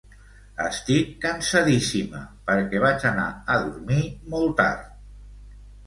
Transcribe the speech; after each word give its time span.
Estic 0.67 1.11
cansadíssima 1.25 2.23
perquè 2.49 2.83
vaig 2.87 3.07
anar 3.13 3.29
a 3.57 3.61
dormir 3.69 4.11
molt 4.37 4.61
tard. 4.65 4.93